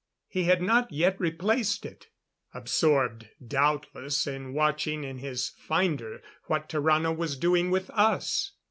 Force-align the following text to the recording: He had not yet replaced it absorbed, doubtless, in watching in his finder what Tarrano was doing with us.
He 0.27 0.45
had 0.45 0.63
not 0.63 0.91
yet 0.91 1.15
replaced 1.19 1.85
it 1.85 2.07
absorbed, 2.55 3.29
doubtless, 3.47 4.25
in 4.25 4.51
watching 4.51 5.03
in 5.03 5.19
his 5.19 5.49
finder 5.49 6.23
what 6.45 6.67
Tarrano 6.69 7.15
was 7.15 7.37
doing 7.37 7.69
with 7.69 7.91
us. 7.91 8.53